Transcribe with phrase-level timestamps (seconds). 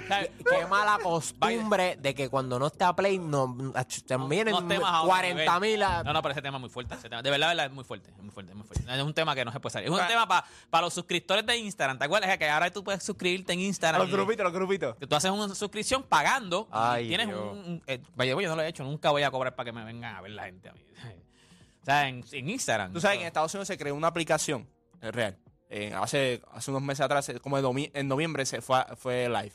[0.50, 3.44] Qué mala costumbre de que cuando no está Play no,
[3.76, 5.80] a otro 40 mil.
[5.80, 6.96] No, no, pero ese tema es muy fuerte.
[6.96, 8.10] ese tema- de verdad, de verdad, es muy fuerte.
[8.12, 8.86] Es muy fuerte, es muy fuerte.
[8.94, 9.88] Es un tema que no se puede salir.
[9.90, 11.98] Es un tema para los suscriptores de Instagram.
[11.98, 14.02] ¿Te acuerdas que ahora tú puedes suscribirte en Instagram?
[14.02, 14.96] Los grupitos, los grupitos.
[14.98, 17.40] que tú haces una suscripción pagando Ay, y tienes Dios.
[17.40, 17.58] un...
[17.58, 18.84] un- eh, yo no lo he hecho.
[18.84, 20.82] Nunca voy a cobrar para que me vengan a ver la gente a mí.
[21.82, 22.94] o sea, en, en Instagram.
[22.94, 24.68] Tú sabes que en Estados Unidos se creó una aplicación,
[25.02, 25.38] es real.
[25.70, 29.52] eh, hace, hace unos meses atrás, eh, como en, noviembre, se fue, fue live.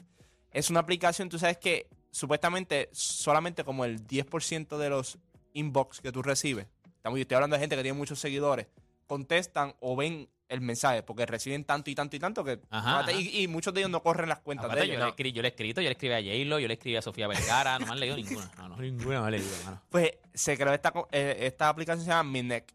[0.50, 5.18] Es una aplicación, tú sabes que supuestamente solamente como el 10% de los
[5.54, 8.66] inbox que tú recibes, estamos, yo estoy hablando de gente que tiene muchos seguidores,
[9.06, 12.60] contestan o ven el mensaje, porque reciben tanto y tanto y tanto que...
[12.68, 13.12] Ajá, ajá.
[13.12, 15.04] y, y muchos de ellos no corren las cuentas Aparte, de yo, ellos.
[15.06, 15.16] le ¿no?
[15.16, 17.26] escri- yo le he escrito, yo le escribí a J-Lo, yo le escribí a Sofía
[17.26, 18.50] Vergara, no me han leído ninguna.
[18.58, 19.82] No, no, ninguna me han leído, mano.
[19.88, 22.74] Pues se creó esta, eh, esta aplicación se llama Minek.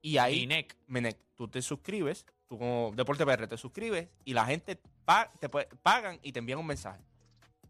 [0.00, 0.46] Y ahí...
[0.86, 1.18] Minek.
[1.38, 6.18] Tú te suscribes, tú como Deporte PR te suscribes y la gente pa- te pagan
[6.22, 7.00] y te envían un mensaje.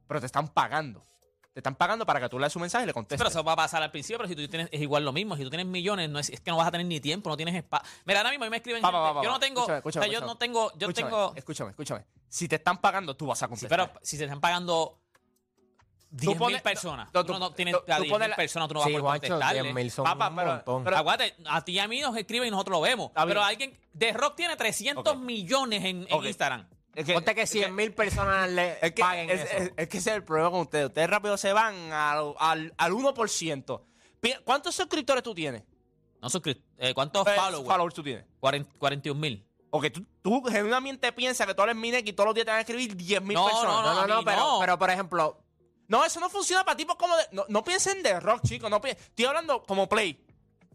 [0.06, 1.05] Pero te están pagando.
[1.52, 3.19] Te están pagando para que tú leas su mensaje y le contestes.
[3.19, 5.36] pero eso va a pasar al principio, pero si tú tienes, es igual lo mismo.
[5.36, 7.36] Si tú tienes millones, no es, es que no vas a tener ni tiempo, no
[7.36, 7.86] tienes espacio.
[8.06, 9.61] Mira, ahora mismo a mí me escriben Pa, pa, gente, pa, pa, yo no tengo,
[9.61, 12.05] Escúchame, o sea, escúchame, yo no tengo, yo escúchame, tengo, Escúchame, escúchame.
[12.28, 13.90] Si te están pagando, tú vas a Sí, contestar.
[13.90, 14.98] pero si se están pagando
[16.11, 18.30] 10 mil pones- personas, no, tú, tú- no tienes tú- a tú 10 pones mil
[18.30, 19.63] la- personas, tú no vas Sí, a poder contestarle.
[19.63, 20.85] 10 mil son Papá, un pero- montón.
[20.85, 23.11] pero- Aguante, a ti y a mí nos escriben y nosotros lo vemos.
[23.14, 25.20] Pero alguien, The Rock tiene 300 Ok.
[25.20, 26.24] millones en, en Ok.
[26.27, 26.67] Instagram.
[26.95, 29.57] Es que, Ponte que es 100 mil personas le es que, paguen es, eso.
[29.57, 30.86] es- es que ese es el problema con ustedes.
[30.86, 33.83] Ustedes rápido se van al, al, al 1%.
[34.20, 35.63] Pi- ¿Cuántos suscriptores tú tienes?
[36.20, 36.29] No
[36.79, 37.69] eh, ¿Cuántos Eh, followers?
[37.69, 38.25] followers tú tienes.
[38.40, 39.45] 40 41 mil.
[39.70, 42.51] O que tú, tú genuinamente piensas que tú eres Minek y todos los días te
[42.51, 43.85] van a escribir 10 mil No, personas.
[43.85, 44.58] no, no, no, mí pero, no.
[44.58, 45.39] pero por ejemplo,
[45.89, 47.25] No, eso no funciona para tipos como de.
[47.33, 48.71] No, no piensen de rock, chicos.
[48.71, 50.23] No pi- Estoy hablando como Play.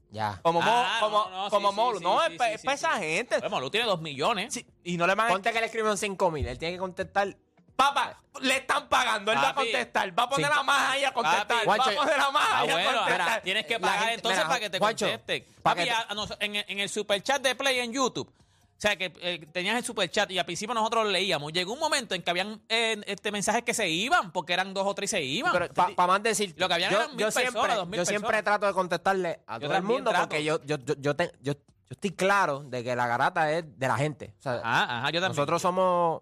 [0.10, 0.40] ya.
[0.44, 1.98] Como, Mo- Ah, como, no, como sí, Molo.
[2.00, 2.86] sí, no, sí, es, pa- sí, es sí, para sí.
[2.86, 3.40] esa gente.
[3.40, 4.54] Bueno, Lu tiene 2 millones.
[4.54, 5.30] Sí, y no le van a.
[5.30, 6.48] Ponte que le escriben 5 mil.
[6.48, 7.36] Él tiene que contestar.
[7.76, 9.32] Papá, le están pagando.
[9.32, 10.18] Él va a contestar.
[10.18, 10.58] Va a poner Sí.
[10.60, 11.48] a más ahí a contestar.
[11.48, 11.68] Papi.
[11.68, 13.22] va a poner a más Ah, ahí a contestar.
[13.22, 15.46] ahora tienes que La pagar gente- entonces mira, para que te contesten.
[15.64, 17.94] para Papi, que te- a- a nos- en, el- en el superchat de Play en
[17.94, 18.32] YouTube,
[18.78, 21.54] o sea, que eh, tenías el superchat y al principio nosotros lo leíamos.
[21.54, 24.86] Llegó un momento en que habían eh, este mensajes que se iban, porque eran dos
[24.86, 25.54] o tres y se iban.
[25.54, 27.98] Pero- Para más decir, Lo que habían yo, eran mil yo personas, siempre, dos mil
[28.00, 28.44] yo siempre personas.
[28.44, 30.28] trato de contestarle a Yo todo el mundo trato.
[30.28, 31.60] porque yo, yo, yo, yo, te- yo- yo
[31.92, 34.34] estoy claro de que la garata es de la gente.
[34.40, 35.30] O sea, Ajá, ajá, yo también.
[35.30, 36.22] nosotros somos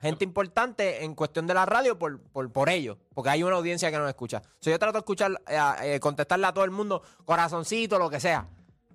[0.00, 3.90] gente importante en cuestión de la radio por, por, por ello, porque hay una audiencia
[3.90, 4.38] que nos escucha.
[4.44, 5.58] O sea, yo trato de escuchar, eh,
[5.94, 8.48] eh, contestarle a todo el mundo, corazoncito, lo que sea.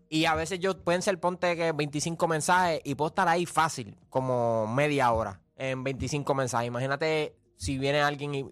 [0.09, 3.97] Y a veces yo pueden ser, ponte que 25 mensajes y puedo estar ahí fácil,
[4.09, 6.67] como media hora en 25 mensajes.
[6.67, 8.45] Imagínate si viene alguien y-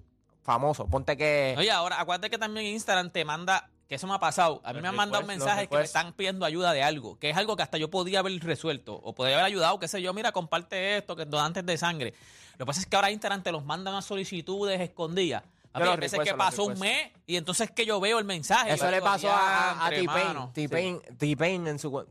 [0.44, 1.56] famoso, ponte que...
[1.58, 4.62] Oye, ahora, acuérdate que también Instagram te manda, que eso me ha pasado.
[4.64, 7.38] A mí me han mandado mensajes que me están pidiendo ayuda de algo, que es
[7.38, 10.32] algo que hasta yo podía haber resuelto o podría haber ayudado, qué sé yo, mira,
[10.32, 12.14] comparte esto, que donantes de sangre.
[12.54, 15.44] Lo que pasa es que ahora Instagram te los manda unas solicitudes escondidas.
[15.80, 18.74] Papi, hay veces que pasó un mes y entonces que yo veo el mensaje.
[18.74, 20.28] Eso le pasó a, a "Diantre, T-Pain.
[20.28, 20.52] mano".
[20.53, 22.06] T-Pain T-Pain en su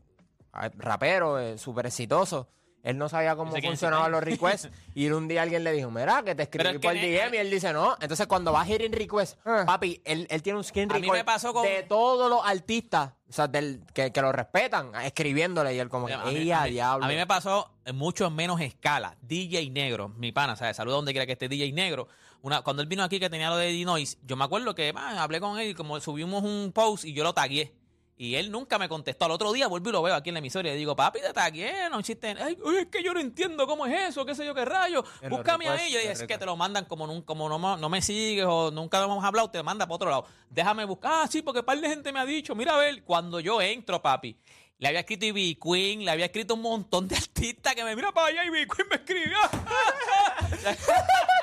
[0.77, 2.47] rapero, eh, súper exitoso.
[2.83, 4.69] Él no sabía cómo funcionaban los requests.
[4.93, 7.33] y un día alguien le dijo, mira, que te escribí es que por ne- DM.
[7.33, 7.97] Y él dice, no.
[7.99, 11.23] Entonces, cuando va a hitting request, papi, él, él tiene un A mí record me
[11.25, 15.73] pasó con- de todos los artistas o sea, del, que, que lo respetan, escribiéndole.
[15.73, 17.05] Y él como que, A mí, ella, a mí- diablo.
[17.05, 19.17] a mí me pasó en mucho menos escala.
[19.23, 20.77] DJ Negro, mi pana, ¿sabes?
[20.77, 22.07] Saluda donde quiera que esté DJ Negro.
[22.45, 25.17] Una, cuando él vino aquí que tenía lo de Dinois, yo me acuerdo que man,
[25.17, 27.73] hablé con él y como subimos un post y yo lo tagué.
[28.17, 29.25] Y él nunca me contestó.
[29.25, 31.21] Al otro día vuelvo y lo veo aquí en la emisora y le digo, papi,
[31.21, 32.35] te tagué, no existe.
[32.39, 35.03] Ay, es que yo no entiendo cómo es eso, qué sé yo, qué rayo.
[35.21, 35.65] En Búscame.
[35.65, 38.01] Yo dije, en es que te lo mandan como, nun- como no, me- no me
[38.03, 40.25] sigues o nunca hemos hablado, te manda para otro lado.
[40.49, 41.11] Déjame buscar.
[41.23, 43.99] Ah, sí, porque par de gente me ha dicho, mira a ver, cuando yo entro,
[44.01, 44.37] papi.
[44.77, 48.11] Le había escrito Ivy Queen, le había escrito un montón de artistas que me mira
[48.13, 49.37] para allá y Ivy Queen me escribió.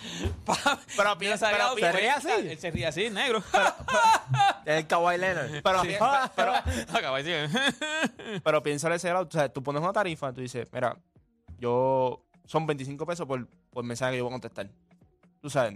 [0.44, 1.92] Pa- Pero sabía pero oferta.
[1.92, 2.28] ¿Se ríe así?
[2.48, 3.42] Él se ríe así, negro.
[4.64, 5.62] Es el Kawhi Leonard.
[5.62, 5.96] Pero, pi-
[6.36, 6.52] pero,
[6.92, 8.40] Acaba de decir.
[8.44, 9.26] pero piensa en ese lado.
[9.26, 10.96] O sea, tú pones una tarifa, tú dices, mira,
[11.58, 14.68] yo son 25 pesos por, por mensaje que yo voy a contestar.
[15.40, 15.74] Tú sabes.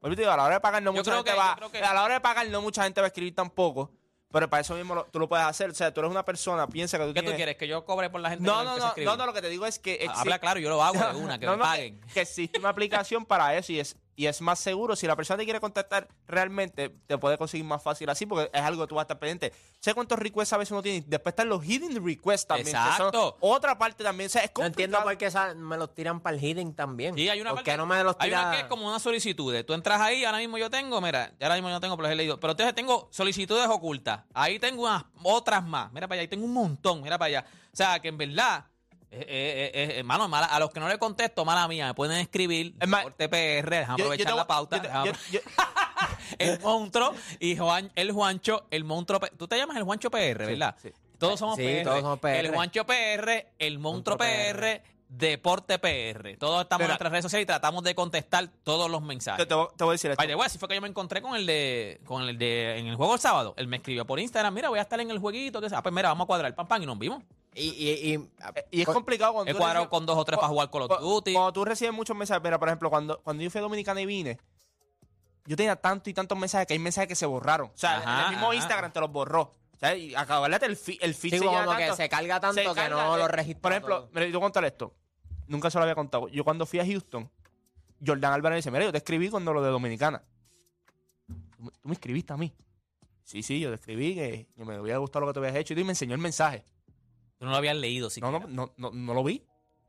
[0.00, 1.38] Vuelvo y te digo, a la hora de pagar no Yo mucha creo gente que-
[1.38, 1.50] va.
[1.50, 3.90] yo creo que- A la hora de pagar no mucha gente va a escribir tampoco.
[4.32, 5.70] Pero para eso mismo lo- tú lo puedes hacer.
[5.70, 7.56] O sea, tú eres una persona, piensa que tú ¿Qué tú tienes- quieres?
[7.56, 9.48] ¿Que yo cobre por la gente No, que no, no, no, no, lo que te
[9.50, 11.62] digo es que exi- Habla claro, yo lo hago de una, que No, me no,
[11.64, 12.00] paguen.
[12.00, 14.94] Que, que existe una aplicación para eso y es, y es más seguro.
[14.96, 18.62] Si la persona te quiere contactar realmente, te puede conseguir más fácil así porque es
[18.62, 19.52] algo que tú vas a estar pendiente.
[19.80, 21.02] ¿Sé cuántos requests a veces uno tiene?
[21.06, 22.66] Después están los hidden requests también.
[22.66, 23.36] que son Exacto.
[23.40, 24.26] otra parte también.
[24.26, 27.14] O sea, es No entiendo por qué me los tiran para el hidden también.
[27.14, 28.46] Sí, hay una ¿Por parte- qué no me los Hay tiran?
[28.48, 29.64] una que es como una solicitud.
[29.64, 32.12] Tú entras ahí, ahora mismo yo tengo, mira, ahora mismo yo no tengo, pero los
[32.12, 32.38] he leído.
[32.40, 34.20] Pero entonces tengo solicitudes ocultas.
[34.34, 35.92] Ahí tengo unas otras más.
[35.92, 37.46] Mira para allá, ahí tengo un montón, mira para allá.
[37.72, 38.66] O sea, que en verdad,
[39.12, 41.94] eh, eh, eh, eh, mano, mala- a los que no le contesto, mala mía, me
[41.94, 44.76] pueden escribir Es más, por TPR, déjame Yo- yo aprovechar te voy- la pauta.
[44.76, 45.40] yo te- déjame- yo- yo-
[46.38, 49.20] el monstruo y Juan, el Juancho, el monstruo.
[49.38, 50.74] Tú te llamas el Juancho PR, ¿verdad?
[50.82, 50.90] sí.
[51.18, 51.84] Todos somos Sí, PR.
[51.84, 52.40] todos somos PR.
[52.40, 56.36] El Juancho PR, el monstruo Monstruo PR, Deporte PR.
[56.38, 59.46] Todos estamos en nuestras redes sociales y tratamos de contestar todos los mensajes.
[59.46, 60.42] te voy te voy a decir esto.
[60.42, 63.12] Así fue que yo me encontré con el de con el de en el juego
[63.14, 63.52] el sábado.
[63.58, 65.78] Él me escribió por Instagram, mira, voy a estar en el jueguito, que sea.
[65.78, 67.22] Ah, pues mira, vamos a cuadrar el pam pam y nos vimos.
[67.54, 70.48] Y, y, y, Eh, Y es complicado cuando He cuadrado con dos o tres para
[70.48, 71.32] jugar Call of Duty.
[71.34, 74.06] Cuando tú recibes muchos mensajes, mira, por ejemplo, cuando, cuando yo fui a Dominicana y
[74.06, 74.38] vine,
[75.44, 77.68] yo tenía tanto y tantos mensajes que hay mensajes que se borraron.
[77.68, 78.54] O sea, Ajá, el mismo ajá.
[78.56, 79.52] Instagram te los borró.
[79.74, 82.54] O sea, y acabarle el, fi- el feed Sí, se como que se carga tanto
[82.54, 84.94] se que carga, no eh, lo registra Por ejemplo, mira, yo contar esto.
[85.48, 86.28] Nunca se lo había contado.
[86.28, 87.28] Yo cuando fui a Houston,
[88.06, 90.22] Jordan Álvarez dice, mira, yo te escribí cuando lo de Dominicana.
[91.26, 92.52] Tú me- escribiste a mí.
[93.24, 95.74] Sí, sí, yo te escribí que, que me había gustado lo que te habías hecho
[95.74, 96.64] y tú me enseñó el mensaje.
[97.42, 98.20] Tú no lo habías leído, sí.
[98.20, 99.42] No, no, no, no, no lo vi.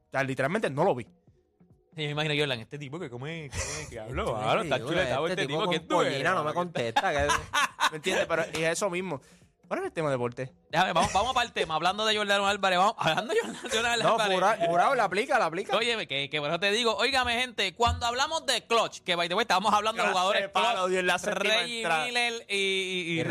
[0.07, 1.03] O sea, literalmente no lo vi.
[1.95, 5.41] Yo me imagino yo, este tipo que come, come que habló, claro, está chuletado este
[5.43, 7.11] este tipo que tú eres, no me contesta.
[7.11, 7.27] que-
[7.91, 8.25] ¿Me entiendes?
[8.25, 9.21] Pero es eso mismo.
[9.67, 10.51] ¿Cuál es el tema de deporte?
[10.71, 11.75] Déjame, vamos, vamos para el tema.
[11.75, 13.39] Hablando de Jordano Álvarez, vamos, hablando de
[13.69, 14.33] Jordano No, Álvarez.
[14.33, 15.77] jurado, jurado, la aplica, la aplica.
[15.77, 19.35] Oye, que, que eso te digo, óigame, gente, cuando hablamos de clutch, que by the
[19.35, 21.15] way, estábamos hablando de jugadores clutch, Dios, la
[21.63, 22.05] entrada.
[22.07, 23.25] Miller y, y- y.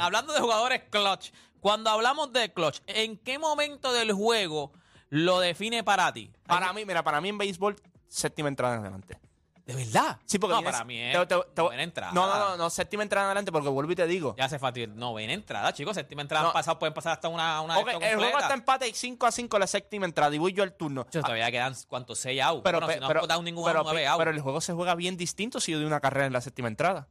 [0.00, 1.30] Hablando de jugadores clutch,
[1.60, 4.72] cuando hablamos de clutch, ¿en qué momento del juego
[5.10, 6.30] lo define para ti?
[6.46, 7.76] Para mí, mira, para mí en béisbol,
[8.08, 9.18] séptima entrada en adelante.
[9.66, 10.18] ¿De verdad?
[10.24, 12.12] Sí, porque no, vienes- para mí es te- te- te- buena entrada.
[12.14, 14.34] No, no, no, no, séptima entrada en adelante porque vuelvo y te digo.
[14.38, 14.96] Ya hace fácil.
[14.96, 15.94] No, buena entrada, chicos.
[15.94, 16.48] Séptima entrada No.
[16.48, 17.84] han pasado, pueden pasar hasta una, una el
[18.16, 21.02] juego está empate 5 a 5 la séptima entrada y voy yo al turno.
[21.04, 22.18] Chicos, Todavía quedan, ¿cuántos?
[22.18, 22.62] 6 outs.
[22.64, 24.40] Pero, Bueno, pe- si no pero, has dado ningún pero, out, 9 pe- pero el
[24.40, 27.08] juego se juega bien distinto si yo doy una carrera en la séptima entrada.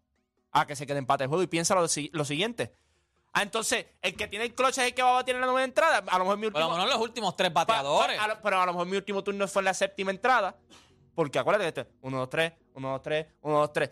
[0.51, 1.87] A que se quede empate el juego y piensa lo
[2.25, 2.73] siguiente.
[3.37, 5.47] Ah, entonces, el que tiene el clutch es el que va a batir en la
[5.47, 6.03] novena entrada.
[6.07, 6.77] A lo mejor mi Por lo último.
[6.83, 8.19] menos los últimos tres pa- pa- bateadores.
[8.19, 10.55] a lo- pero a lo mejor mi último turno fue en la séptima entrada.
[11.13, 13.89] Porque acuérdate que este 1, 2, 3, 1, 2, 3, 1, 2, 3.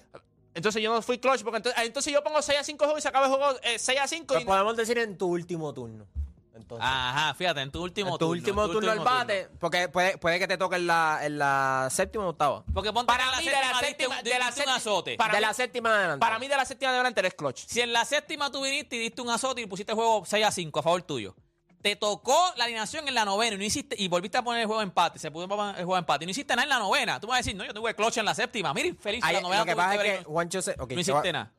[0.53, 3.01] Entonces yo no fui clutch porque entonces, entonces yo pongo 6 a 5 juegos y
[3.03, 4.33] se acaba el juego eh, 6 a 5.
[4.33, 6.07] Pues Y, podemos decir en tu último turno.
[6.56, 8.31] Entonces, Ajá, fíjate, en tu último en tu turno.
[8.31, 9.57] último en tu turno al último bate, turno.
[9.60, 12.63] porque puede, puede que te toque en la, en la séptima o octava.
[12.74, 14.75] Porque ponte Para que en mí, de la diste séptima- de la diste un séptima-
[14.75, 15.18] azote.
[15.18, 16.19] para de mí- la séptima en adelante.
[16.22, 17.66] para mí de la séptima en adelante eres clutch.
[17.68, 20.46] Si en la séptima tú viniste y diste un azote y pusiste el juego 6
[20.46, 21.36] a 5 a favor tuyo,
[21.81, 24.66] te tocó la alineación en la novena y no hiciste y volviste a poner el
[24.68, 26.80] juego de empate, se puso el juego de empate y no hiciste nada en la
[26.80, 28.74] novena, tú vas a decir, no, yo tuve clutch en la séptima.
[28.74, 29.60] Mira, feliz Ay, la novena.
[29.60, 30.25] lo que tuviste pasa es que break.
[30.28, 30.72] Juancho se...
[30.72, 31.51] ok, no te hiciste nada.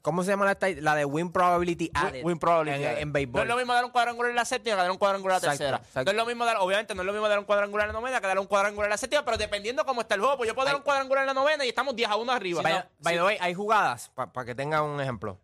[0.00, 0.46] ¿Cómo se llama
[0.80, 2.24] la, de win probability added?
[2.24, 2.84] Win probability.
[2.84, 3.40] En, en béisbol.
[3.40, 5.42] No es lo mismo dar un cuadrangular en la séptima que dar un cuadrangular en
[5.42, 5.76] la tercera.
[5.78, 6.04] exacto.
[6.04, 8.00] No es lo mismo dar, obviamente, no es lo mismo dar un cuadrangular en la
[8.00, 10.48] novena que dar un cuadrangular en la séptima, pero dependiendo cómo está el juego, pues
[10.48, 12.62] yo puedo dar un cuadrangular en la novena y estamos 10 a 1 arriba.
[12.62, 13.18] By, No, by sí.
[13.18, 15.38] the way, hay jugadas, para que tengan un ejemplo.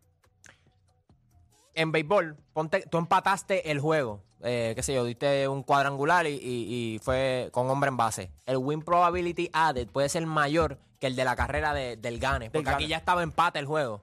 [1.74, 4.22] En béisbol, ponte, tú empataste el juego.
[4.44, 8.30] Eh, qué sé yo, diste un cuadrangular y, y- y fue con hombre en base.
[8.46, 12.50] El win probability added puede ser mayor que el de la carrera de- del gane.
[12.50, 14.02] Porque aquí ya estaba empate el juego.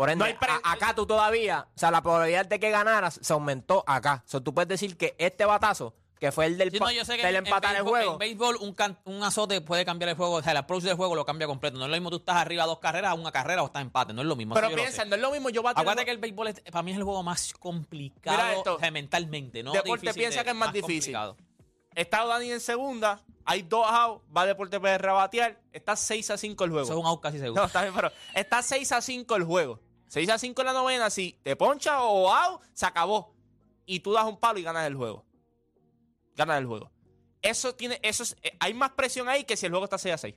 [0.00, 3.20] Por ende, No pre- a- acá tú todavía, o sea, la probabilidad de que ganaras
[3.22, 4.22] se aumentó acá.
[4.26, 6.90] O sea, tú puedes decir que este batazo, que fue el del, Sí, pa- no,
[6.92, 8.12] yo sé que del en, empatar el béisbol, juego.
[8.14, 10.96] en béisbol un, can- un azote puede cambiar el juego, o sea, el approach del
[10.96, 11.76] juego lo cambia completo.
[11.76, 14.14] No es lo mismo tú estás arriba dos carreras a una carrera o estás empate,
[14.14, 14.54] no es lo mismo.
[14.54, 16.82] Pero piensa, no es lo mismo yo batir Acuérdate en- que el béisbol es- para
[16.82, 18.76] mí es el juego más complicado Mira esto.
[18.76, 19.72] o sea, mentalmente, ¿no?
[19.72, 21.12] Deporte Difícil piensa de- que es más difícil.
[21.14, 21.36] complicado.
[21.94, 26.38] Está Dani en segunda, hay dos outs, va Deporte PR a batear, está 6 a
[26.38, 26.84] 5 el juego.
[26.84, 27.60] Eso es un out casi seguro.
[27.60, 29.80] No, está bien, pero está 6 a 5 el juego.
[30.10, 33.32] 6 a 5 en la novena, si te poncha o out, se acabó.
[33.86, 35.24] Y tú das un palo y ganas el juego.
[36.34, 36.90] Ganas el juego.
[37.42, 40.14] Eso tiene, eso es- eh, hay más presión ahí que si el juego está 6
[40.14, 40.34] a 6.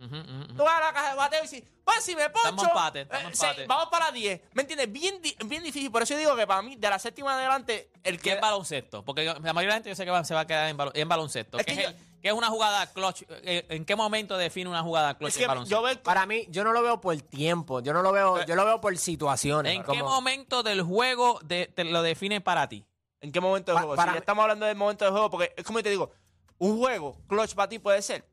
[0.00, 0.46] Ujú, ujú, ujú.
[0.54, 3.00] Tú vas a la caja de bateo y dices, pues si me poncho, Estamos empate,
[3.02, 3.66] estamos eh, empate.
[3.66, 4.40] vamos para 10.
[4.54, 4.90] ¿Me entiendes?
[4.90, 5.90] Bien, bien difícil.
[5.90, 8.40] Por eso yo digo que para mí, de la séptima en adelante, el que es
[8.40, 10.68] baloncesto, porque la mayoría de la gente yo sé que va- se va a quedar
[10.70, 13.22] en, balo- en baloncesto, Es que que es yo- el- ¿Qué es una jugada clutch?
[13.28, 15.76] Eh, ¿En qué momento define una jugada clutch Es en que baloncesto?
[15.76, 17.80] yo veo Para mí, yo no lo veo por tiempo.
[17.80, 19.74] Yo no lo veo, yo lo veo por situaciones.
[19.74, 22.84] ¿En qué como- momento del juego de- te lo define para ti?
[23.20, 23.96] ¿En qué momento del Pa- juego?
[23.96, 26.10] para si ya estamos hablando del momento del juego, porque es como te digo,
[26.58, 28.26] un juego, clutch para ti puede ser.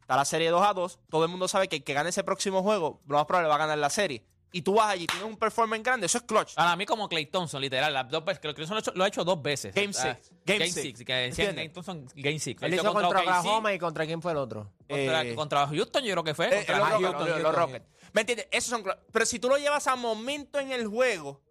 [0.00, 2.24] Está la serie 2 a 2, todo el mundo sabe que el que gane ese
[2.24, 4.24] próximo juego, lo más probable va a ganar la serie.
[4.50, 6.54] Y tú vas allí, tienes un performance grande, eso es clutch.
[6.54, 9.04] Para mí como Clay Thompson, literal, las dos veces, creo que lo ha hecho, lo
[9.04, 9.74] ha hecho dos veces.
[9.74, 10.30] Game Ah, six.
[10.46, 10.82] Game Game six.
[10.82, 11.52] six, que decían.
[11.54, 12.62] Clay Thompson, Game six.
[12.62, 14.72] Él Lo hizo contra OKC, Oklahoma y contra quién fue el otro.
[14.88, 16.46] contra, Eh, contra Houston, yo creo que fue.
[16.46, 17.28] Eh, contra los, Ah, Rockets, Houston.
[17.28, 17.86] los- los Rockets.
[18.14, 18.48] ¿Me entiendes?
[18.50, 18.98] Esos son clutch.
[19.12, 21.42] Pero si tú lo llevas a momento en el juego,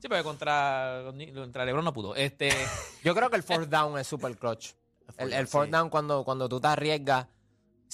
[0.00, 1.02] Sí, pero contra,
[1.34, 2.14] contra LeBron no pudo.
[2.14, 2.48] Este,
[3.04, 4.72] Yo creo que el fourth down es super clutch.
[5.18, 5.72] El, el fourth sí.
[5.72, 7.26] down cuando, cuando tú te arriesgas,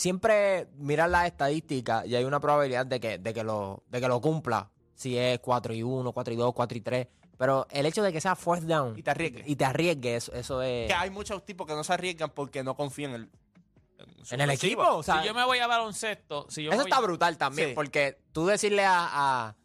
[0.01, 4.09] siempre miras las estadísticas y hay una probabilidad de que, de que, lo, de que
[4.09, 4.71] lo cumpla.
[4.95, 7.07] Si es 4 y 1, 4 y 2, 4 y 3.
[7.37, 9.47] Pero el hecho de que sea fourth down Y te arriesgues.
[9.47, 10.89] y te arriesgues, eso, eso es...
[10.89, 13.31] que hay muchos tipos que no se arriesgan porque no confían en el,
[14.31, 16.91] en el equipo, o sea, si yo me voy a baloncesto, si yo eso voy-
[16.91, 17.75] está brutal también, Sí.
[17.75, 19.57] porque tú decirle a, a,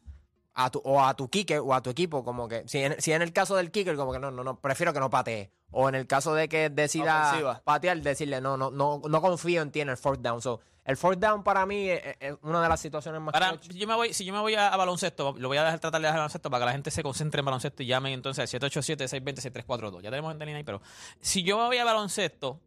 [0.58, 3.12] a tu, o a tu kicker o a tu equipo, como que, si en, si
[3.12, 5.52] en el caso del kicker, como que no, no, no, prefiero que no patee.
[5.72, 7.62] O en el caso de que decida Ofensiva.
[7.66, 10.42] patear, decirle, no, no, no, no confío en ti en el fourth down.
[10.42, 13.50] So, el fourth down para mí es, es- es una de las situaciones más Para,
[13.50, 13.72] clutch.
[13.74, 15.80] si yo me voy, si yo me voy a, a baloncesto, lo voy a dejar
[15.80, 18.54] tratar de dejar baloncesto para que la gente se concentre en baloncesto y llamen entonces
[18.54, 20.02] al 787-620-6342.
[20.02, 20.82] Ya tenemos gente en ahí, pero
[21.20, 22.62] si yo me voy a baloncesto,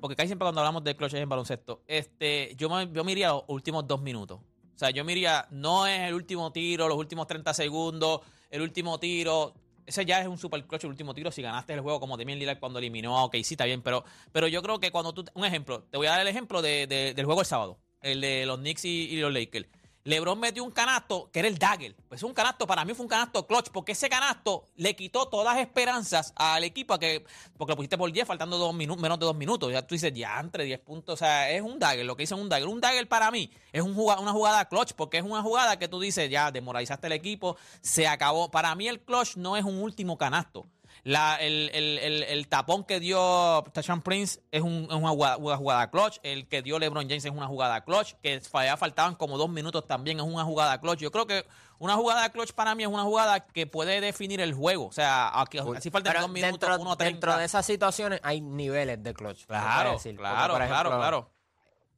[0.00, 3.28] porque casi siempre cuando hablamos de clutches en baloncesto, este, yo me, yo me iría
[3.30, 4.40] a los últimos dos minutos.
[4.76, 8.60] O sea, yo me iría, no es el último tiro, los últimos 30 segundos, el
[8.60, 9.54] último tiro.
[9.86, 11.30] Ese ya es un super clutch, el último tiro.
[11.32, 13.80] Si ganaste el juego, como Demian Lillard cuando eliminó a OK, sí, está bien.
[13.82, 15.24] Pero, pero yo creo que cuando tú.
[15.34, 18.20] Un ejemplo, te voy a dar el ejemplo de- de- del juego el sábado, el
[18.20, 19.66] de los Knicks y los Lakers.
[20.06, 21.96] LeBron metió un canasto que era el dagger.
[22.08, 25.56] Pues un canasto, para mí fue un canasto clutch, porque ese canasto le quitó todas
[25.56, 27.24] las esperanzas al equipo a que,
[27.56, 29.72] porque lo pusiste por 10, faltando dos minutos, menos de dos minutos.
[29.72, 31.14] Ya tú dices, ya entre 10 puntos.
[31.14, 32.68] O sea, es un dagger, lo que hizo un dagger.
[32.68, 36.30] Un dagger para mí es una jugada clutch, porque es una jugada que tú dices,
[36.30, 38.48] ya desmoralizaste el equipo, se acabó.
[38.48, 40.66] Para mí el clutch no es un último canasto.
[41.08, 45.36] La, el, el- el- el tapón que dio Tashan Prince es, un- es una, jugada,
[45.36, 46.18] una jugada clutch.
[46.24, 48.14] El que dio LeBron James es una jugada clutch.
[48.22, 50.98] Que ya faltaban como dos minutos también es una jugada clutch.
[50.98, 51.46] Yo creo que
[51.78, 54.86] una jugada clutch para mí es una jugada que puede definir el juego.
[54.86, 58.40] O sea, aquí, así faltan Pero dos minutos, dentro, uno dentro de esas situaciones hay
[58.40, 59.46] niveles de clutch.
[59.46, 60.16] Claro, decir.
[60.16, 61.30] Claro, ejemplo, claro, claro.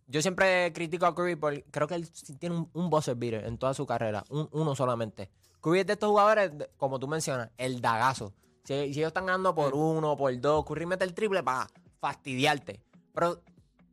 [0.07, 3.57] Yo siempre critico a Curry porque creo que él tiene un, un buzzer beater en
[3.57, 5.31] toda su carrera, un- uno solamente.
[5.63, 8.35] Curry es de estos jugadores, como tú mencionas, el dagazo.
[8.69, 11.67] Si, si ellos están ganando por uno, por dos, Curry mete el triple para
[12.03, 12.83] fastidiarte.
[13.15, 13.41] Pero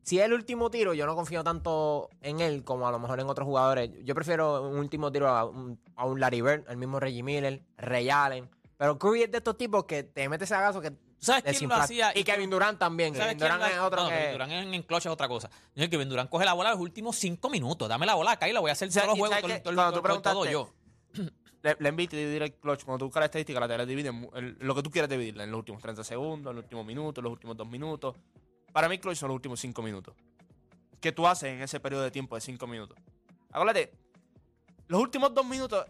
[0.04, 3.22] si es el último tiro, yo no confío tanto en él como a lo mejor
[3.22, 3.90] en otros jugadores.
[4.04, 7.64] Yo prefiero un último tiro a un, a un Larry Bird, al mismo Reggie Miller,
[7.78, 8.50] Ray Allen.
[8.76, 11.70] Pero Curry es de estos tipos que te mete ese dagazo que ¿Tú sabes quién
[11.70, 12.12] lo hacía?
[12.14, 13.16] Y Kevin Durant también.
[13.16, 14.16] ¿Sabes Kevin Durant es otro no, que...
[14.16, 15.50] Kevin Durant en, en clutch es otra cosa.
[15.74, 17.88] Yo, Kevin Durant coge la bola los últimos cinco minutos.
[17.88, 20.46] Dame la bola acá y la voy a hacer todos los juegos, todo, todo- todo-
[20.46, 20.70] yo.
[21.66, 22.84] Le, le invito a dividir el clutch.
[22.84, 25.46] Cuando tú buscas la estadística, la te divide en, en lo que tú quieras dividirla.
[25.46, 28.16] En los últimos 30 segundos, en los últimos minutos, en los últimos 2 minutos.
[28.72, 30.14] Para mí, clutch son los últimos 5 minutos.
[31.02, 32.98] ¿Qué tú haces en ese periodo de tiempo de 5 minutos?
[33.52, 33.94] Acuérdate,
[34.88, 35.86] los últimos 2 minutos,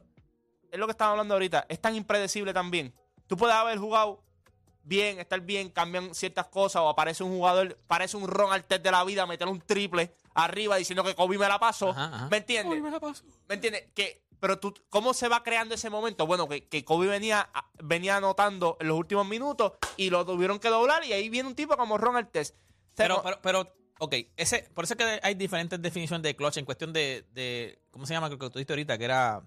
[0.72, 2.94] es lo que estaba hablando ahorita, es tan impredecible también.
[3.28, 4.24] Tú puedes haber jugado
[4.84, 8.92] bien, estar bien, cambian ciertas cosas o aparece un jugador, parece un Ron Artest de
[8.92, 11.90] la vida, meter un triple arriba diciendo que Kobe me la pasó.
[11.90, 12.28] Ajá, ajá.
[12.30, 12.82] ¿Me entiendes?
[13.48, 13.88] ¿Me entiendes?
[13.94, 16.26] Que, pero tú, ¿cómo se va creando ese momento?
[16.28, 17.50] Bueno, que, que Kobe venía,
[17.84, 21.56] venía anotando en los últimos minutos y lo tuvieron que doblar y ahí viene un
[21.56, 22.56] tipo como Ron Artest.
[22.56, 26.24] O sea, Pero, no- pero, pero, ok, ese, por eso es que hay diferentes definiciones
[26.24, 28.28] de clutch en cuestión de, de ¿cómo se llama?
[28.28, 29.42] Creo que tú dijiste ahorita, que era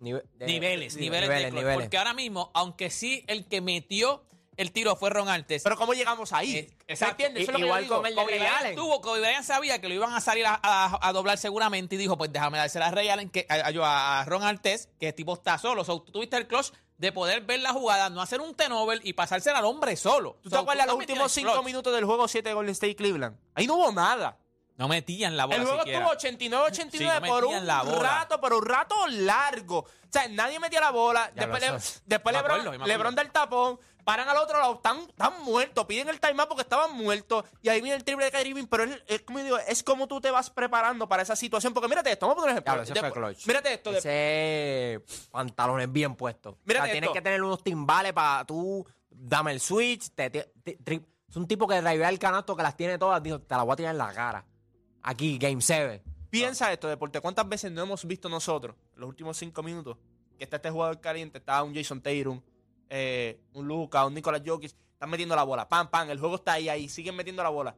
[0.00, 1.54] Nive- de- niveles, de- niveles, de clutch.
[1.54, 1.76] niveles.
[1.82, 4.24] Porque ahora mismo, aunque sí el que metió
[4.56, 5.62] el tiro fue Ron Artes.
[5.62, 6.68] pero ¿cómo llegamos ahí?
[6.86, 7.42] Eh, ¿Se entiende?
[7.42, 8.22] Eso es lo que Igual yo digo.
[8.22, 11.38] Kobe Bryant tuvo, Kobe Bryant sabía que lo iban a salir a, a- a doblar
[11.38, 15.14] seguramente y dijo, pues déjame dársela a Ray Allen, que, a, Ron Artes, que el
[15.14, 15.84] tipo está solo.
[15.84, 19.14] So, tú tuviste el clutch de poder ver la jugada, no hacer un tenovel y
[19.14, 20.36] pasársela al hombre solo.
[20.42, 21.64] ¿Tú So, te acuerdas los últimos tienes 5 clutch.
[21.66, 23.36] minutos del juego 7 de Golden State Cleveland?
[23.54, 24.38] Ahí no hubo nada.
[24.82, 25.98] No metían la bola El juego siquiera.
[26.00, 27.98] estuvo 89-89 Sí, no por un la bola.
[28.18, 29.78] rato, pero un rato largo.
[29.78, 31.30] O sea, nadie metía la bola.
[31.36, 32.84] Ya después le- después Lebron, acuerdo.
[32.86, 36.92] Lebron del tapón, paran al otro lado, están, están muertos, piden el timeout porque estaban
[36.96, 37.44] muertos.
[37.62, 40.20] Y ahí viene el triple de Kyrie pero es, es como digo, es como tú
[40.20, 41.72] te vas preparando para esa situación.
[41.72, 42.72] Porque mírate esto, vamos a poner un ejemplo.
[42.72, 43.46] Claro, ese fue Después- clutch.
[43.46, 43.90] Mírate esto.
[43.92, 46.56] Ese pantalones bien puestos.
[46.64, 50.10] Mírate o sea, tienes que tener unos timbales para tú dame el switch.
[50.14, 50.52] Te, te-
[51.28, 53.22] es un tipo que drivea el canasto que las tiene todas.
[53.22, 54.44] Dijo, te la voy a tirar en la cara.
[55.02, 56.02] Aquí, Game 7.
[56.30, 57.20] Piensa esto, deporte.
[57.20, 59.96] ¿Cuántas veces no hemos visto nosotros en los últimos cinco minutos
[60.38, 62.40] que está este jugador caliente, está un Jason Tatum,
[62.88, 66.52] eh, un Luca, un Nicolas Jokic, están metiendo la bola, pam, pam, el juego está
[66.54, 67.74] ahí, ahí, siguen metiendo la bola.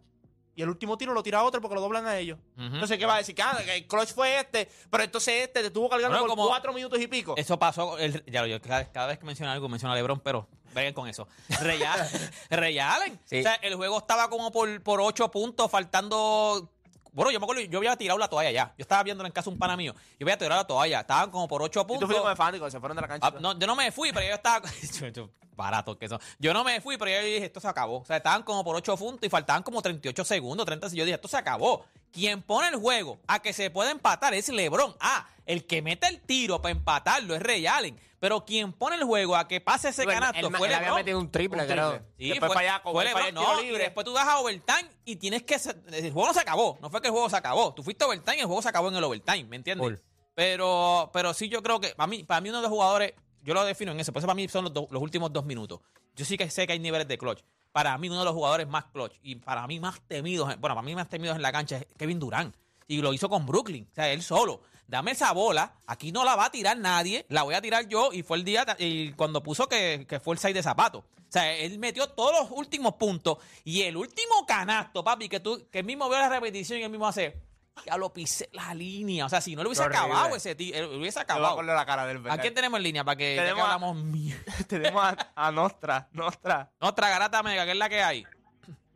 [0.56, 2.38] y el último tiro lo tira otro porque lo doblan a ellos.
[2.56, 2.66] Ujú.
[2.66, 3.34] Entonces, ¿qué va a decir?
[3.34, 6.36] Que ah, que el clutch fue este, pero entonces este te estuvo cargando Bueno, por
[6.36, 7.34] como- cuatro minutos y pico.
[7.36, 10.46] Eso pasó, el- ya, yo cada, cada vez que menciono algo menciono a LeBron, pero
[10.72, 11.26] vengan con eso.
[11.60, 12.06] Ray Allen.
[12.50, 13.20] Ray Allen.
[13.24, 13.40] Sí.
[13.40, 16.70] O sea, el juego estaba como por, por 8 puntos, faltando.
[17.14, 18.74] Bueno, yo me acuerdo, yo había tirado la toalla ya.
[18.76, 19.94] Yo estaba viendo en casa un pana mío.
[20.18, 21.00] Yo había tirado la toalla.
[21.00, 22.06] Estaban como por 8 y tú puntos.
[22.08, 23.26] fuiste como fanático, se fueron de la cancha.
[23.28, 24.68] Ah, no, yo no me fui, pero yo estaba.
[25.00, 26.20] yo- yo- barato que son.
[26.38, 27.98] Yo no me fui, pero yo dije, esto se acabó.
[28.00, 31.14] O sea, estaban como por 8 puntos y faltaban como 38 segundos, 30 Yo dije,
[31.14, 31.84] esto se acabó.
[32.12, 34.94] Quien pone el juego a que se pueda empatar es LeBron.
[35.00, 37.98] Ah, el que mete el tiro para empatarlo es Ray Allen.
[38.20, 40.96] Pero quien pone el juego a que pase ese él- canasto él fue había LeBron.
[40.96, 42.00] metido un triple, Un creo.
[42.16, 43.82] Sí, Después fue, LeBron, falla el no, libre.
[43.84, 45.58] después tú vas a overtime y tienes que...
[45.58, 46.78] se- El juego no se acabó.
[46.80, 47.74] No fue que el juego se acabó.
[47.74, 50.00] Tú fuiste a overtime y el juego se acabó en el overtime, ¿me entiendes?
[50.34, 53.12] Pero, pero sí yo creo que para mí, para mí uno de los jugadores,
[53.44, 55.80] yo lo defino en eso, por eso para mí son los, últimos dos minutos.
[56.16, 57.40] Yo sí que sé que hay niveles de clutch.
[57.72, 60.74] Para mí uno de los jugadores más clutch y para mí más temidos, en- bueno,
[60.74, 62.54] para mí más temidos en la cancha es Kevin Durant.
[62.86, 64.62] Y lo hizo con Brooklyn, o sea, él solo.
[64.86, 68.12] Dame esa bola, aquí no la va a tirar nadie, la voy a tirar yo.
[68.12, 70.98] Y fue el día, y cuando puso que, que fue el 6 de zapato.
[70.98, 75.66] O sea, él metió todos los últimos puntos y el último canasto, papi, que tú,
[75.70, 77.40] que él mismo veo la repetición y él mismo hace,
[77.86, 79.26] ya lo pisé la línea.
[79.26, 79.98] O sea, si no lo hubiese Horrible.
[79.98, 81.62] acabado ese tío, hubiese Te voy a acabado.
[81.62, 84.52] la cara del ¿A quién tenemos en línea para que, Tenemos a- hablamos mierda?
[84.68, 86.70] Tenemos a, a Nostra, Nostra.
[86.80, 88.24] Otra garata mega, que es la que hay.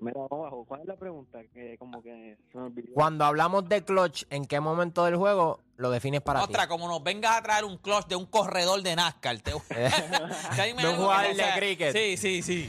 [0.00, 0.64] Mira, abajo.
[0.66, 1.40] ¿Cuál es la pregunta?
[1.52, 2.94] Que como que se me olvidó.
[2.94, 6.68] Cuando hablamos de clutch, ¿en qué momento del juego lo defines para Otra, ti?
[6.68, 9.40] como nos vengas a traer un clutch de un corredor de NASCAR.
[9.40, 9.50] Te...
[10.78, 11.92] De un jugador de cricket.
[11.92, 12.66] Sí, sí, sí.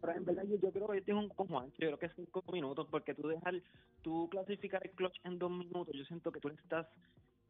[0.00, 2.06] Pero en verdad yo, yo creo que yo tengo un como ancho, yo creo que
[2.06, 3.54] es cinco minutos, porque tú dejar,
[4.02, 6.86] tú clasificar el clutch en dos minutos, yo siento que tú le estás,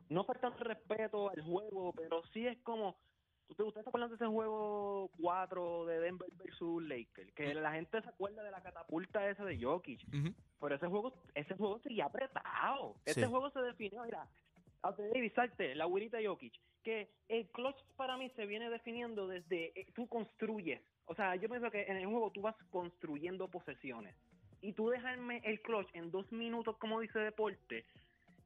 [0.08, 2.96] no faltando respeto al juego, pero sí es como,
[3.48, 8.00] usted, usted está hablando de ese juego 4 de Denver versus Lakers, que la gente
[8.02, 10.00] se acuerda de la catapulta esa de Jokic,
[10.60, 13.10] pero ese juego, ese juego sería apretado, Sí.
[13.12, 14.26] ese juego se definió, mira,
[14.84, 19.66] Ante David, salte, la abuelita Jokic, que el clutch para mí se viene definiendo desde
[19.80, 20.82] eh, tú construyes.
[21.12, 24.16] O sea, yo pienso que en el juego tú vas construyendo posesiones.
[24.62, 27.84] Y tú dejarme el clutch en dos minutos, como dice Deporte,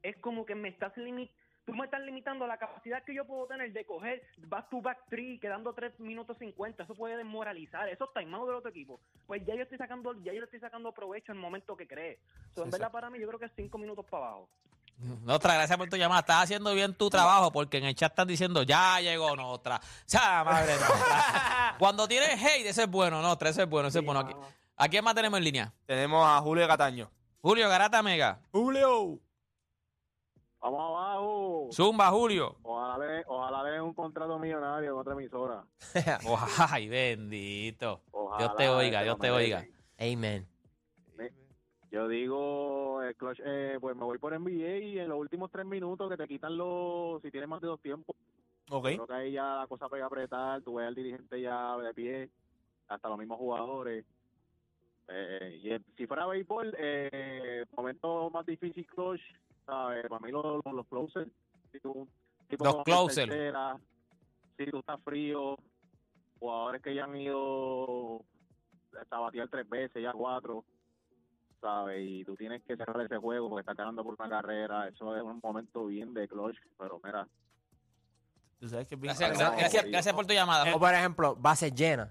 [0.03, 1.39] es como que me estás limitando.
[1.63, 4.99] Tú me estás limitando la capacidad que yo puedo tener de coger back to back
[5.09, 6.83] three quedando 3 minutos 50.
[6.83, 7.87] Eso puede desmoralizar.
[7.87, 8.99] Eso está timeouts del otro equipo.
[9.25, 11.87] Pues ya yo estoy sacando, ya yo le estoy sacando provecho en el momento que
[11.87, 12.19] cree.
[12.53, 14.49] So, en verdad, para mí, yo creo que es 5 minutos para abajo.
[15.27, 16.21] Otra, gracias por tu llamada.
[16.21, 19.79] Estás haciendo bien tu trabajo porque en el chat están diciendo, ya llegó Nostra.
[20.43, 21.75] Madre Nostra.
[21.79, 24.21] Cuando tienes hate, ese es bueno, Nostra, ese es bueno, ese es bueno.
[24.21, 24.33] Aquí-
[24.79, 25.73] ¿A quién más tenemos en línea?
[25.85, 27.09] Tenemos a Julio Cataño.
[27.41, 28.39] Julio Garata Mega.
[28.51, 29.19] Julio.
[30.59, 31.69] Vamos abajo.
[31.71, 32.57] Zumba, Julio.
[32.63, 35.63] Ojalá le, ojalá le den un contrato millonario en otra emisora.
[36.71, 38.01] Ay, bendito.
[38.11, 39.65] Ojalá, Dios te oiga, se Dios te oiga.
[39.99, 40.47] Amen.
[41.91, 45.65] Yo digo, el clutch, eh, pues me voy por NBA y en los últimos tres
[45.65, 48.15] minutos que te quitan los, si tienes más de dos tiempos,
[48.69, 48.85] Ok.
[48.87, 51.93] creo que ahí ya la cosa pega a apretar, tú ves al dirigente ya de
[51.93, 52.29] pie,
[52.89, 54.05] hasta los mismos jugadores.
[55.07, 59.21] Eh, y el- si fuera béisbol, eh, momento más difícil clutch,
[59.65, 60.05] ¿sabes?
[60.07, 61.31] Para mí los, los, los closers,
[61.71, 62.05] si tú-
[62.49, 63.29] tipo Los closers.
[63.29, 63.77] tercera,
[64.57, 65.55] si tú estás frío,
[66.39, 68.21] jugadores que ya han ido
[68.99, 70.65] hasta batear tres veces, ya cuatro,
[71.61, 72.05] ¿sabes?
[72.07, 75.23] Y tú tienes que cerrar ese juego porque estás ganando por una carrera, eso es
[75.23, 77.27] un momento bien de clutch, pero mira,
[78.59, 79.15] Tú sabes que es bien-
[79.91, 80.75] Gracias, por tu llamada.
[80.75, 82.09] O por ejemplo, bases llenas.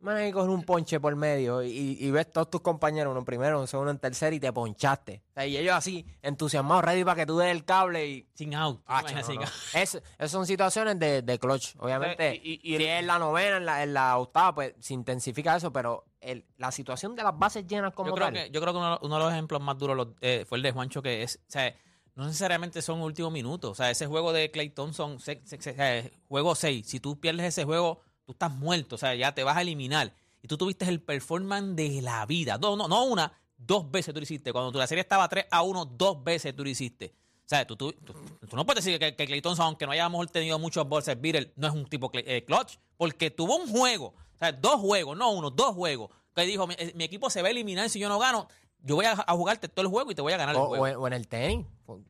[0.00, 3.20] Man, hay que coger un ponche por medio y, y ves todos tus compañeros, uno
[3.20, 5.22] en primero, un segundo, en tercero y te ponchaste.
[5.28, 8.26] O sea, y ellos así, entusiasmados, ready para que tú des el cable y...
[8.34, 8.80] Sin out.
[8.86, 9.42] Ah, Imagina, no, sin no.
[9.42, 9.50] out.
[9.74, 11.76] Es- esas son situaciones de, de clutch.
[11.78, 14.74] Obviamente, Y- y- y si el- es la novena, en la, en la octava, pues
[14.80, 18.34] se intensifica eso, pero el- la situación de las bases llenas como Yo creo, tal...
[18.34, 20.62] que, yo creo que uno, uno de los ejemplos más duros los- eh, fue el
[20.62, 21.74] de Juancho, que es, o sea,
[22.14, 23.70] no necesariamente son últimos minutos.
[23.70, 27.46] O sea, ese juego de Clay Thompson, se- se- se- juego 6, si tú pierdes
[27.46, 30.12] ese juego, tú estás muerto, o sea, ya te vas a eliminar.
[30.42, 32.58] Y tú tuviste el performance de la vida.
[32.58, 34.52] No, no, no una, dos veces tú lo hiciste.
[34.52, 37.14] Cuando la serie estaba 3 a 1, dos veces tú lo hiciste.
[37.44, 38.14] O sea, tú, tú, tú-
[38.48, 40.58] tú no puedes decir que, que Clay Thompson, aunque no haya a lo mejor tenido
[40.58, 44.80] muchos bolsas beaters, no es un tipo eh, clutch, porque tuvo un juego, sea, dos
[44.80, 47.88] juegos, no uno, dos juegos, que dijo, mi, eh, mi equipo se va a eliminar
[47.90, 48.48] si yo no gano,
[48.82, 50.66] yo voy a, a jugarte todo el juego y te voy a ganar el O,
[50.66, 50.84] juego.
[50.84, 51.66] o en, o en el tenis.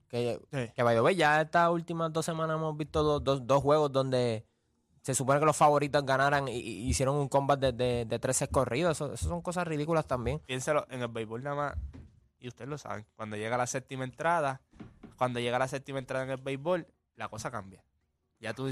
[0.09, 0.73] Que, Sí.
[0.75, 3.91] que by the way, ya estas últimas dos semanas hemos visto dos, dos, dos juegos
[3.91, 4.45] donde
[5.03, 8.37] se supone que los favoritos ganaran y, y hicieron un combat de, de, de tres
[8.37, 8.97] sets corridos.
[8.99, 10.39] Eso, eso son cosas ridículas también.
[10.41, 11.75] Piénsalo, en el béisbol nada más,
[12.39, 14.61] y ustedes lo saben, cuando llega la séptima entrada,
[15.17, 17.83] cuando llega la séptima entrada en el béisbol, la cosa cambia.
[18.41, 18.69] Ya tú,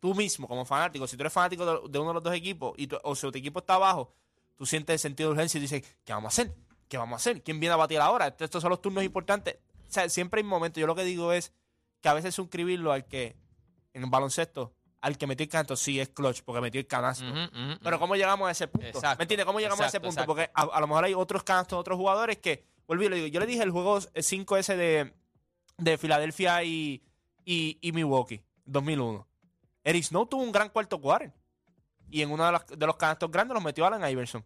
[0.00, 2.72] tú mismo, como fanático, si tú eres fanático de, de uno de los dos equipos,
[2.76, 4.14] y tú- o si tu equipo está abajo,
[4.54, 6.54] tú sientes el sentido de urgencia y dices, ¿qué vamos a hacer?
[6.88, 7.42] ¿qué vamos a hacer?
[7.42, 8.34] ¿Quién viene a batir ahora?
[8.38, 9.56] Estos son los turnos importantes.
[9.88, 10.80] O sea, siempre hay momentos.
[10.80, 11.52] Yo lo que digo es
[12.00, 13.36] que a veces suscribirlo al que,
[13.92, 17.26] en un baloncesto, al que metió el canasto, sí es clutch, porque metió el canasto.
[17.82, 17.98] Pero.
[17.98, 18.86] ¿cómo llegamos a ese punto?
[18.86, 19.44] Exacto, ¿Me entiendes?
[19.44, 20.12] ¿Cómo llegamos a ese punto?
[20.22, 20.28] exacto.
[20.34, 23.38] Porque a, a lo mejor hay otros canastos otros jugadores que, volví, lo digo, yo
[23.40, 25.12] le dije el juego 5S de,
[25.76, 27.02] de Filadelfia y,
[27.44, 28.40] y, y Milwaukee,
[28.72, 29.26] 2001.
[29.84, 31.32] Eric Snow tuvo un gran cuarto quarter.
[32.10, 34.44] Y en uno de los, de los canastos grandes los metió Alan Iverson.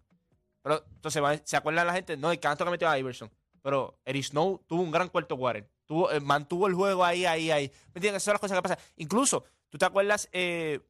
[0.63, 3.31] Pero entonces se acuerdan la gente, no, el canasto que metió a Iverson.
[3.63, 5.69] Pero Eric Snow tuvo un gran cuarto quarter.
[5.87, 7.69] Tuvo, eh, mantuvo el juego ahí, ahí, ahí.
[7.95, 8.23] ¿Me entiendes?
[8.23, 8.79] Esas son las cosas que pasan.
[8.97, 10.81] Incluso, ¿tú te acuerdas eh,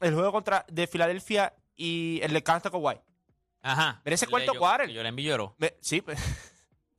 [0.00, 3.00] el juego contra de Filadelfia y el de canasto Kawhi?
[3.60, 4.00] Ajá.
[4.04, 4.88] Mira ese cuarto yo- quarter.
[4.90, 5.54] Yo le envío lloró.
[5.58, 6.18] Me- sí, pues,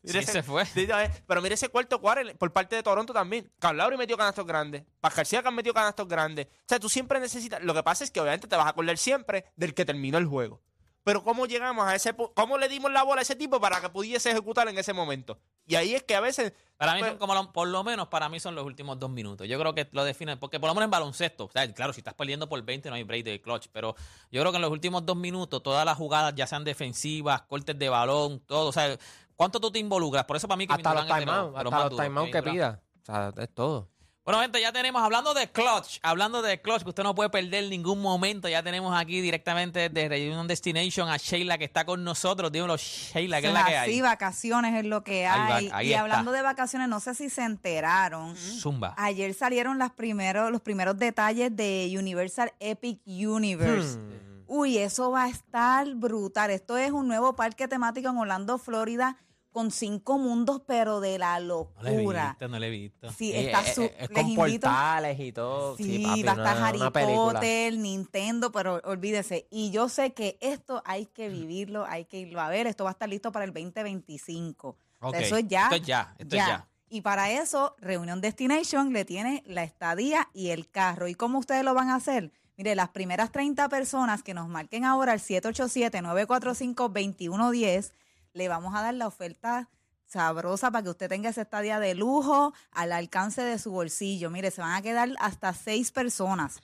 [0.04, 0.66] Sí, se fue.
[1.28, 3.50] Pero mira ese cuarto quarter por parte de Toronto también.
[3.60, 4.84] Carl Lowry metió canastos grandes.
[5.00, 6.48] Pascal Siakam metió canastos grandes.
[6.48, 7.64] O sea, tú siempre necesitas...
[7.64, 10.26] Lo que pasa es que obviamente te vas a acordar siempre del que terminó el
[10.26, 10.62] juego.
[11.06, 12.16] Pero ¿cómo llegamos a ese...
[12.34, 15.38] ¿Cómo le dimos la bola a ese tipo para que pudiese ejecutar en ese momento?
[15.66, 16.54] Y ahí es que a veces...
[16.78, 19.10] Para mí pues, son como, lo- por lo menos para mí son los últimos dos
[19.10, 19.46] minutos.
[19.48, 22.00] Yo creo que lo definen, porque por lo menos en baloncesto, o sea, claro, si
[22.00, 23.96] estás perdiendo por 20 no hay break de clutch, pero
[24.32, 27.78] yo creo que en los últimos dos minutos todas las jugadas, ya sean defensivas, cortes
[27.78, 28.98] de balón, todo, o sea,
[29.44, 30.24] ¿cuánto tú te involucras?
[30.26, 32.82] Por eso para mí que Hasta los timeouts, hasta los timeouts que pida.
[33.02, 33.90] O sea, es todo.
[34.26, 37.66] Bueno, gente, ya tenemos, hablando de clutch, hablando de clutch, que usted no puede perder
[37.70, 42.50] ningún momento, ya tenemos aquí directamente desde Reunion Destination a Sheila que está con nosotros.
[42.50, 44.02] Dímelo, Sheila, ¿qué es la que hay?
[44.02, 45.70] vacaciones es lo que Ahí va, hay.
[45.74, 46.04] ahí y está.
[46.04, 48.34] hablando de vacaciones, no sé si se enteraron.
[48.38, 48.94] Zumba.
[48.96, 53.98] Ayer salieron las primeros, los primeros detalles de Universal Epic Universe.
[53.98, 54.24] Hmm.
[54.48, 56.50] Uy, eso va a estar brutal.
[56.52, 59.18] Esto es un nuevo parque temático en Orlando, Florida,
[59.54, 62.30] con cinco mundos, pero de la No le he locura.
[62.32, 63.10] visto, no le he visto.
[63.14, 64.68] Sí, está eh, su- eh, es les con invito.
[64.68, 65.78] portales y todo.
[65.78, 66.80] Sí, papi, va a estar una- Harry.
[67.16, 69.48] Potter, Nintendo, pero olvídese.
[69.50, 72.68] Y yo sé que esto hay que vivirlo, hay que irlo a ver.
[72.68, 74.76] Esto va a estar listo para el 2025.
[75.00, 75.64] O sea, Ok, eso es ya.
[75.64, 76.68] Esto es ya, esto es ya.
[76.90, 81.08] Y para eso, Reunión Destination le tiene la estadía y el carro.
[81.08, 82.32] ¿Y cómo ustedes lo van a hacer?
[82.56, 87.94] Mire, las primeras 30 personas que nos marquen ahora al 787-945-2110,
[88.34, 89.70] le vamos a dar la oferta
[90.06, 94.30] sabrosa para que usted tenga esa estadía de lujo al alcance de su bolsillo.
[94.30, 96.62] Mire, se van a quedar hasta seis personas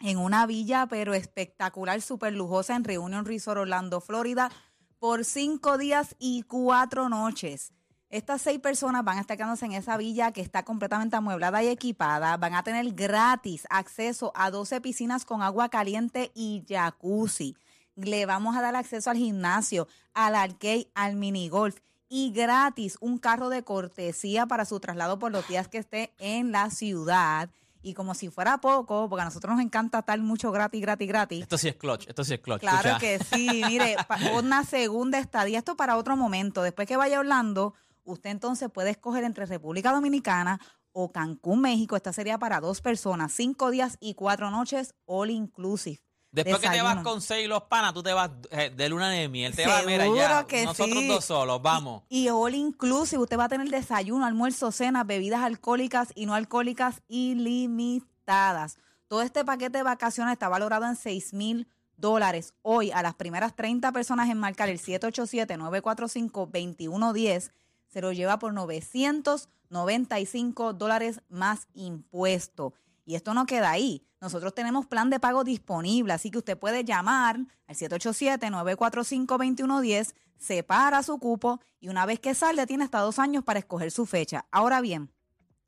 [0.00, 4.50] en una villa, pero espectacular, súper lujosa en Reunion Resort Orlando, Florida,
[4.98, 7.72] por cinco días y cuatro noches.
[8.10, 11.68] Estas seis personas van a estar quedándose en esa villa que está completamente amueblada y
[11.68, 12.36] equipada.
[12.38, 17.54] Van a tener gratis acceso a 12 piscinas con agua caliente y jacuzzi.
[17.98, 23.48] Le vamos a dar acceso al gimnasio, al arcade, al minigolf y gratis un carro
[23.48, 27.50] de cortesía para su traslado por los días que esté en la ciudad.
[27.80, 31.42] Y como si fuera poco, porque a nosotros nos encanta estar mucho gratis, gratis, gratis.
[31.42, 32.60] Esto sí es clutch, esto sí es clutch.
[32.60, 32.98] Claro escucha.
[32.98, 33.96] que sí, mire,
[34.34, 36.62] una segunda estadía, esto para otro momento.
[36.62, 40.60] Después que vaya a Orlando, usted entonces puede escoger entre República Dominicana
[40.92, 41.94] o Cancún, México.
[41.94, 46.00] Esta sería para dos personas, cinco días y cuatro noches, all inclusive.
[46.30, 49.10] Después que te vas con seis y los panas, tú te vas eh, de luna
[49.10, 49.54] de miel.
[49.56, 50.46] Te vas, mira, ya.
[50.46, 51.08] que Nosotros sí.
[51.08, 52.02] dos solos, vamos.
[52.08, 57.02] Y all inclusive, usted va a tener desayuno, almuerzo, cena, bebidas alcohólicas y no alcohólicas
[57.08, 58.76] ilimitadas.
[59.08, 62.52] Todo este paquete de vacaciones está valorado en 6 mil dólares.
[62.62, 67.52] Hoy, a las primeras 30 personas en marcar el 787-945-2110,
[67.88, 72.74] se lo lleva por 995 dólares más impuesto.
[73.06, 74.04] Y esto no queda ahí.
[74.20, 81.18] Nosotros tenemos plan de pago disponible, así que usted puede llamar al 787-945-2110, separa su
[81.18, 84.46] cupo y una vez que salde tiene hasta dos años para escoger su fecha.
[84.50, 85.10] Ahora bien,